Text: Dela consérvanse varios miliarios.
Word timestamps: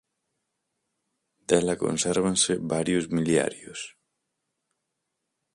Dela 1.49 1.75
consérvanse 1.83 2.53
varios 2.73 3.05
miliarios. 3.17 3.79